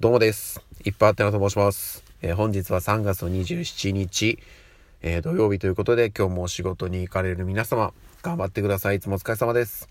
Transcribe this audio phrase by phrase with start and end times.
[0.00, 0.62] どうもです。
[0.82, 2.02] いっぱいあってなと申します。
[2.22, 4.38] えー、本日は3月の27日、
[5.02, 8.96] えー、土曜日ということで、今日もお仕事に行かれる皆様、頑張ってください。
[8.96, 9.90] いつもお疲れ様です。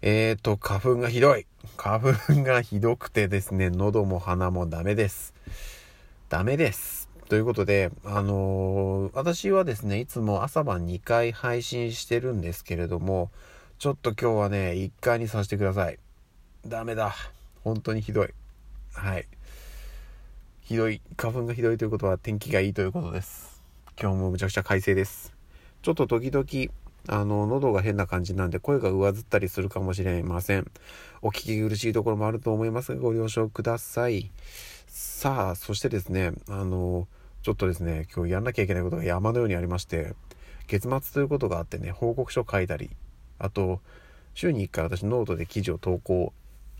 [0.00, 1.46] えーと、花粉がひどい。
[1.76, 5.34] 花粉がひどくてですね、喉も鼻もダメです。
[6.28, 7.08] ダメです。
[7.28, 13.30] ということで、あの、私はですね、いつも朝晩2回配信してるんですけれども、
[13.78, 16.00] ちょっと今日はね、1回にさせてください。
[16.66, 17.14] ダメだ。
[17.62, 18.34] 本当にひどい。
[18.94, 19.26] はい。
[20.60, 23.62] ひどい、花粉がひどいということは天気がいいということです。
[24.00, 25.34] 今日もむちゃくちゃ快晴です。
[25.82, 26.72] ちょっと時々、
[27.08, 30.70] あの、喉が変な感じなんで声が上ずったりするかもしれません。
[31.20, 34.30] お聞き苦しいところもあると思いますが、ご了承ください。
[34.86, 37.08] さあ、そしてですね、あの、
[37.42, 40.14] ちょっとですね、今日やんなきゃいけないことが山のようにありまして、
[40.68, 42.90] 月末ということがあってね、報告書書いたり、
[43.38, 43.80] あと、
[44.34, 46.32] 週に1回私ノートで記事を投稿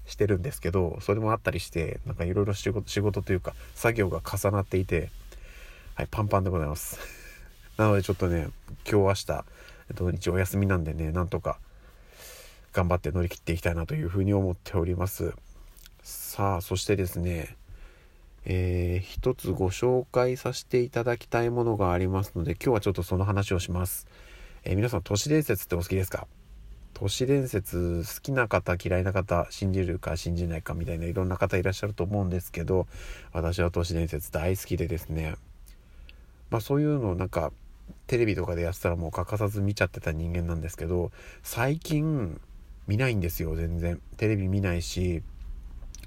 [0.06, 5.10] してるんですけどそれもあったりしてなんかいろいろ仕事というか作業が重なっていて
[5.94, 6.98] はいパンパンでございます。
[7.76, 8.48] なのでちょっとね
[8.90, 9.44] 今日明日
[9.94, 11.58] 土日お休みなんでねなんとか
[12.72, 15.34] 頑張って乗り切っていきたいなというふうに思っております。
[16.02, 17.56] さあそしてですね
[18.44, 24.08] えー、一つご紹介させていただきたいものがありますので今日はちょっとその話をします、
[24.64, 26.26] えー、皆さん都市伝説ってお好きですか？
[27.02, 32.86] 都市伝説好きな方嫌いな方信じるか信じないかみたいないろんな方いらっしゃると思うんですけど
[33.32, 35.34] 私は都市伝説大好きでですね。
[36.48, 37.52] まあそういうのをなんか
[38.06, 41.10] テレビとかでやってたらもう欠かさず見ちゃってた人間なんですけど
[41.42, 42.40] 最近
[42.86, 44.00] 見ないんですよ全然。
[44.16, 45.24] テレビ見ないし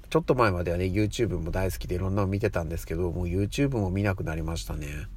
[0.08, 5.08] ちょっと前まではね YouTube も大好きでいろんなの見てたんですけどもう YouTube も見なくなりましたね。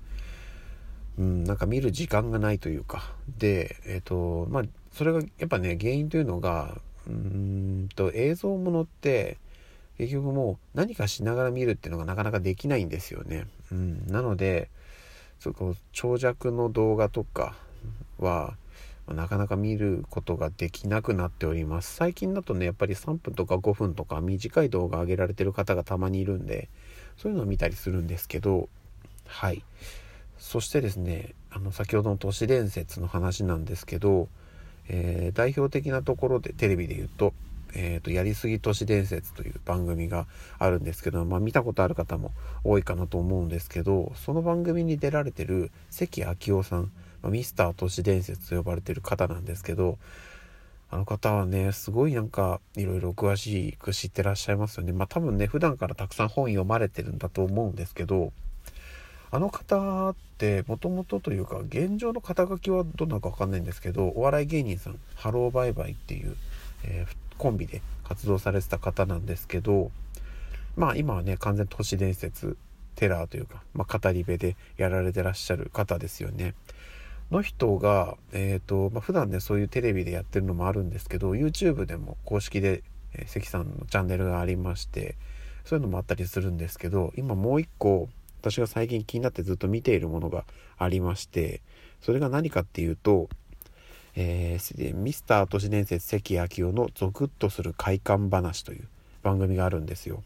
[1.18, 3.14] うん、なんか見る時間がないというか。
[3.38, 9.38] でえっ、ー、とまあそれがやっぱね原因というのがうんと映像ものって
[9.98, 13.48] 結局もう何かしながら見るっていうのがなかなかできないんですよね。
[13.72, 14.70] うん、なので
[15.40, 17.56] そこ長尺の動画とか
[18.18, 18.56] は
[19.08, 21.96] なかなか見ることができなくなっております。
[21.96, 26.70] 最近だとねやっぱり3分とか5分とか短い動画上げられてる方がたまにいるんで
[27.18, 28.70] そういうのを見たりするんですけど
[29.26, 29.64] はい
[30.38, 34.30] そしてですねあの先ほどの都市伝説の話なんですけど
[34.90, 37.34] えー、代表的なところでテレビで言うと
[37.74, 40.28] 「えーと、やりすぎ都市伝説」という番組が
[40.58, 42.32] あるんですけど、まあ、見たことある方も
[42.64, 46.92] 多いかなと思うんですけどその番組に出られてる関明夫さん、
[47.22, 49.98] まあ、ミスター都市伝説と呼ばれてる方なんですけど
[50.92, 54.92] あの方はねすごいなんかいろいろ詳しく知ってらっしゃいますよね。
[54.92, 58.34] まあ多分ね普段からたくさん本読まれてるんだと思うんですけど
[59.32, 66.36] あの方ってもともとというか現状の肩書きはどんなのか分かんないんですけどお笑い芸人さんハローバイバイっていう、
[66.86, 69.92] えー、コンビで活動されてた方なんですけど
[70.76, 72.58] まあ今はね完全都市伝説
[72.96, 76.54] テラーというか、まあ、語り部でやられてらっしゃる方ですよね。
[77.32, 85.16] の人が、えーとまあ、普段ねそういうテレビでやってるのもあるんですけど YouTube でも公式で、えー、関さんのチャンネルがありまして
[85.64, 88.10] そういうのもあったりするんですけど今もう一個
[88.42, 90.46] 私が最近気になってずっと見ているものが
[90.78, 91.62] ありまして
[92.02, 93.30] それが何かっていうと、
[94.16, 98.88] えー、ミスター都市伝説関明夫のゾクッとする快感話という
[99.22, 100.24] 番組があるんですよ。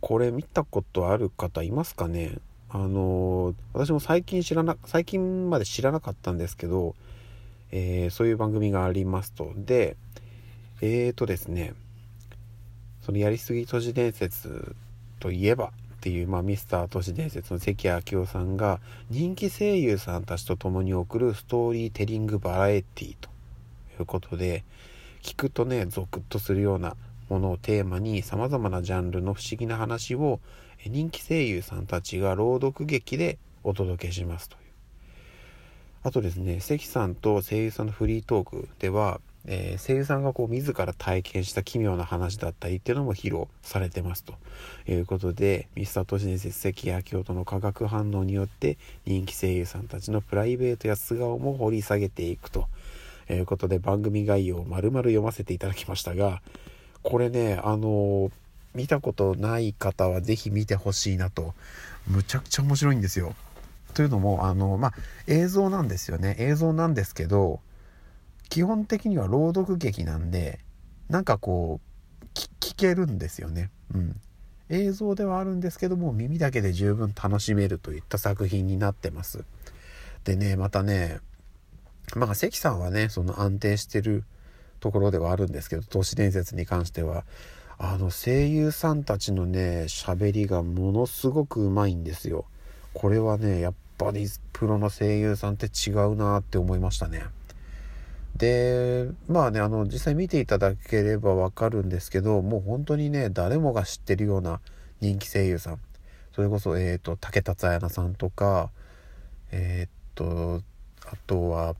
[0.00, 2.38] これ見たことある方いますかね？
[2.68, 6.94] あのー、私も最近知らな最近まで知らなかったんですけど、
[7.70, 9.96] えー、そういう番組がありますとで
[10.82, 11.74] えーとですね
[13.02, 14.74] そのやりすぎ都市伝説
[15.20, 18.80] といえばっていう、まあ、ミスター都市伝説の関明夫さんが
[19.10, 23.30] 人気声優さんたちと共に送るストーリーテリングバラエティと
[23.98, 24.64] いうことで
[25.22, 26.96] 聞くとねゾクッとするような
[27.28, 30.38] ものをテーマにさまざまなジャンルの不思議な話を
[30.86, 34.60] 人気声優さんたちが朗読劇でお届けしますという。
[36.04, 44.34] あとですね関さんと声優さんのフリートークではえー、声優さんがこう自ら体験した奇妙な話だったりっていうのも披露されてますと
[44.88, 48.76] いうことでミスター都市伝説関明夫との化学反応によって
[49.06, 52.66] 人気声優さんたちのプライベートや素顔も掘り下げていくと
[53.30, 56.42] いうことで番組概要を丸々読ませていただきましたが
[57.02, 58.30] これねあの
[58.74, 61.54] 見たことない方は是非見てほしいなと
[62.08, 63.34] むちゃくちゃ面白いんですよ。
[63.94, 64.92] というのもあのまあ
[65.26, 67.60] 映像なんですよね映像なんですけど
[68.48, 70.60] 基本的には朗読劇なんで
[71.08, 71.86] なんかこう
[72.60, 73.70] 聞けるんですよね。
[73.94, 74.20] うん、
[74.68, 79.44] 映像ではあるんですけども耳だけで十分楽しめるといった作品になってます。
[80.24, 81.20] でねまたね
[82.14, 84.24] まあ関さんはねその安定してる
[84.80, 87.24] ところではあるんですけど都市伝説に関しては
[87.78, 92.46] あの声優さんたちのね喋りがものすごくうまいんですよ
[92.92, 97.22] これはねやっぱりプロの声優さんって違うなって思いましたね
[98.36, 104.60] でまあねあの実際見ていただければわかるんですけどもう本当にね誰もが知ってるような
[105.00, 105.78] 人気声優さん。
[106.34, 108.70] それこそえ、ー、と竹達彩奈さんとか
[109.52, 110.62] えっ、ー、と
[111.06, 111.74] あとは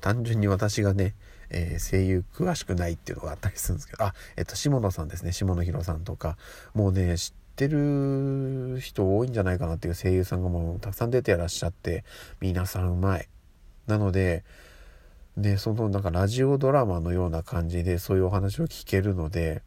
[0.00, 1.14] 単純に私がね、
[1.50, 6.36] えー、声優詳しくないっていうのがあったりするんですけどあえっ、と下野さんですね下野紘さんとか。
[6.74, 12.04] もうね知ってる人多いんじゃないかなっていう声優さんがもうたくさん出てらっしゃって
[12.40, 13.28] 皆さんうまい。
[13.86, 14.42] なので
[15.36, 19.62] でそのなんかラジオドラマのような感じでそういうお話を聞けるので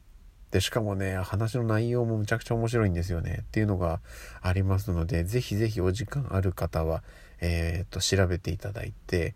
[0.51, 3.99] でしかもね話の内容もむちゃくちゃ面白いんですよねっていうのが
[4.41, 7.03] ありますので是非是非お時間ある方は
[7.41, 9.35] えー、っと調べていただいて、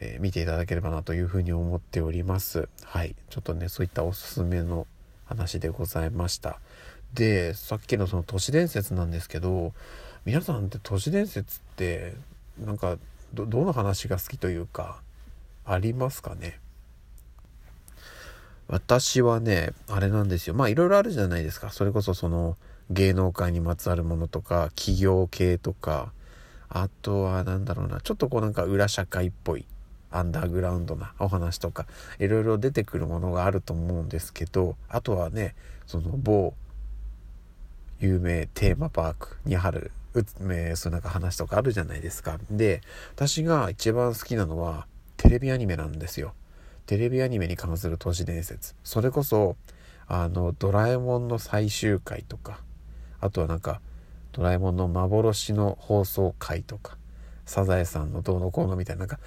[0.00, 2.68] えー、見ていただければなというふうに思っております。
[2.82, 3.14] はい。
[3.30, 4.86] ちょっとねそういったおすすめの
[5.24, 6.60] 話でございました。
[7.14, 9.72] でさっきのその都市伝説なんですけど
[10.24, 12.14] 皆さんって都市伝説って
[12.58, 12.98] なんか
[13.32, 15.00] どの話が好きというか
[15.64, 16.60] ありますかね？
[18.68, 20.54] 私はねあれなんですよ。
[20.54, 21.70] まあいろいろあるじゃないですか。
[21.70, 22.56] それこそその
[22.90, 26.12] 芸能界にまつわるものとか企業系とか。
[26.76, 28.00] あとは何だろうな。
[28.00, 29.64] ちょっとこうなんか裏社会っぽい
[30.10, 31.86] アンダーグラウンドなお話とか
[32.18, 35.54] いろいろ出てくるものがあると思うんですけどあとはね
[35.86, 36.52] その某
[38.00, 42.40] 有名テーマパークにあるうえそうなんか話とかあるじゃないですか。
[42.50, 42.80] で
[43.14, 44.86] 私が一番好きなのは
[45.24, 46.34] テレビアニメなんですよ。
[46.84, 48.74] テレビアニメに関する都市伝説。
[48.84, 49.56] それこそ、
[50.06, 52.60] あの、ドラえもんの最終回とか、
[53.20, 53.80] あとはなんか、
[54.32, 56.98] ドラえもんの幻の放送回とか、
[57.46, 59.18] サザエさんのどうのこうのみたいな、なんか、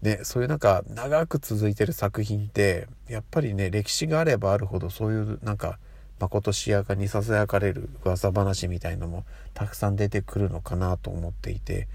[0.00, 5.78] ね、そういうなんか長く続いてる作品ってやっぱりね歴史があればあるほどそういうなんか
[6.18, 11.86] まことしやかにささやかれる噂話みたいのもたくさん出てくるのかなと思っていて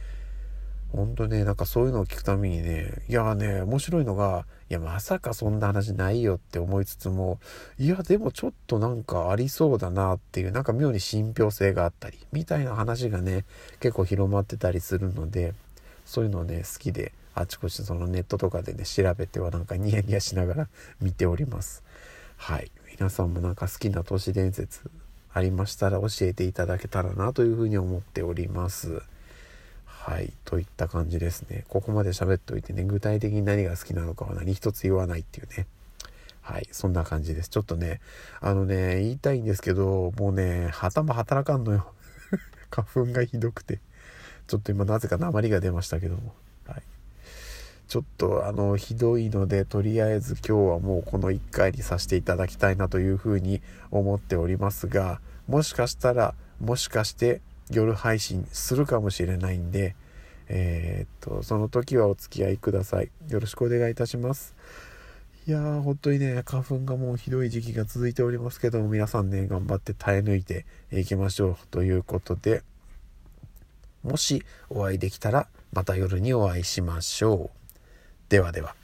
[0.91, 7.39] ほんとね、なんかそういうのを聞くためにね、いやね、面白いのが、いや、まさかそんな話ないよって思いつつも、
[7.77, 13.45] いや、でもちょっとなんかありそうだなっていう、なんか妙に信憑性があったり、みたいな話がね、
[13.79, 15.53] 結構広まってたりするので、
[16.05, 20.69] そういうのね、好きで、あちこちそのネットとかでね、調べてはなんかニヤニヤしながら
[20.99, 21.83] 見ております。
[22.37, 22.71] はい。
[22.91, 24.89] 皆さんもなんか好きな都市伝説
[25.31, 29.03] ありましたら教えていただけたらなというふうに思っております。
[30.07, 30.31] はい。
[30.45, 31.65] といった感じですね。
[31.68, 35.68] ここまで喋っておいてね、具体的に何が好きなのかは何一つ言わないっていうね。
[36.39, 36.68] はい。
[36.71, 37.50] そんな感じです。
[37.50, 38.00] ちょっとね、
[38.39, 41.92] あのね、言いたいんですけど、もうね、頭働かんのよ。
[42.71, 43.81] 花粉がひどくて。
[44.48, 46.33] ちょっと今なぜか鉛が出ましたけども。
[46.68, 46.83] はい。
[47.89, 53.62] ちょっとあの、ひどいので、とりあえず今日はもうこの1回にさせていただきたいなというふうに
[53.92, 55.19] 思っておりますが、
[55.50, 59.95] もしかしたら、もしかして夜配信するかもしれないんで、
[60.49, 63.11] えー、っと、その時はお付き合いください。
[63.29, 64.55] よろしくお願いいたします。
[65.45, 71.57] いやー、本当にね、花粉がもうひどい時期が続いておりますけども、皆さんね、頑張って耐え抜いていきましょう。
[71.71, 72.63] ということで、
[74.03, 77.79] もしお会いできたら、また夜にお会いしましょう。
[78.29, 78.75] ではでは。